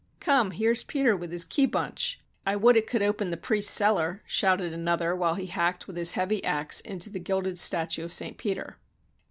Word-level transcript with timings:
"Come, 0.19 0.49
here's 0.49 0.83
Peter 0.83 1.15
with 1.15 1.31
his 1.31 1.45
key 1.45 1.67
bunch! 1.67 2.21
I 2.43 2.55
would 2.55 2.75
it 2.75 2.87
could 2.87 3.03
open 3.03 3.29
the 3.29 3.37
priests' 3.37 3.69
cellar," 3.71 4.23
shouted 4.25 4.73
another, 4.73 5.15
while 5.15 5.35
he 5.35 5.45
hacked 5.45 5.85
with 5.85 5.95
his 5.95 6.13
heavy 6.13 6.43
axe 6.43 6.81
into 6.81 7.11
the 7.11 7.19
gilded 7.19 7.59
statue 7.59 8.03
of 8.03 8.11
St. 8.11 8.35
Peter. 8.39 8.77